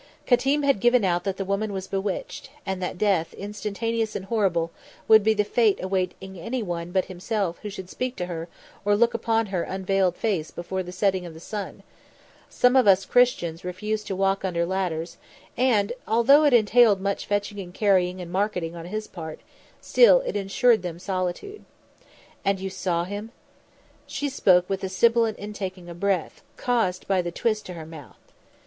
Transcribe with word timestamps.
Qatim 0.25 0.63
had 0.63 0.79
given 0.79 1.05
out 1.05 1.25
that 1.25 1.37
the 1.37 1.45
woman 1.45 1.71
was 1.73 1.85
bewitched, 1.85 2.49
and 2.65 2.81
that 2.81 2.97
death, 2.97 3.35
instantaneous 3.35 4.15
and 4.15 4.25
horrible, 4.25 4.71
would 5.07 5.23
be 5.23 5.35
the 5.35 5.43
fate 5.43 5.77
awaiting 5.79 6.39
anyone 6.39 6.89
but 6.89 7.05
himself 7.05 7.59
who 7.61 7.69
should 7.69 7.87
speak 7.87 8.15
to 8.15 8.25
her 8.25 8.47
or 8.83 8.95
look 8.95 9.13
upon 9.13 9.45
her 9.53 9.61
unveiled 9.61 10.15
face 10.15 10.49
before 10.49 10.81
the 10.81 10.91
setting 10.91 11.23
of 11.23 11.35
the 11.35 11.39
sun 11.39 11.83
some 12.49 12.75
of 12.75 12.87
us 12.87 13.05
Christians 13.05 13.63
refuse 13.63 14.03
to 14.05 14.15
walk 14.15 14.43
under 14.43 14.65
ladders 14.65 15.17
and, 15.55 15.93
although 16.07 16.45
it 16.45 16.53
entailed 16.55 16.99
much 16.99 17.27
fetching 17.27 17.59
and 17.59 17.71
carrying 17.71 18.19
and 18.19 18.31
marketing 18.31 18.75
on 18.75 18.85
his 18.85 19.05
part, 19.05 19.39
still, 19.81 20.21
it 20.21 20.35
ensured 20.35 20.81
them 20.81 20.97
solitude. 20.97 21.63
"And 22.43 22.59
you 22.59 22.71
saw 22.71 23.03
him?" 23.03 23.31
She 24.07 24.29
spoke 24.29 24.67
with 24.67 24.83
a 24.83 24.89
sibilant 24.89 25.37
intaking 25.37 25.89
of 25.89 25.99
breath, 25.99 26.41
caused 26.57 27.07
by 27.07 27.21
the 27.21 27.31
twist 27.31 27.67
to 27.67 27.73
her 27.73 27.85
mouth. 27.85 28.17